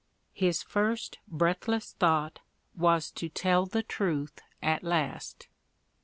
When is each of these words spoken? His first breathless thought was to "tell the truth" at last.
His 0.33 0.63
first 0.63 1.19
breathless 1.27 1.93
thought 1.93 2.39
was 2.75 3.11
to 3.11 3.29
"tell 3.29 3.67
the 3.67 3.83
truth" 3.83 4.41
at 4.59 4.81
last. 4.83 5.47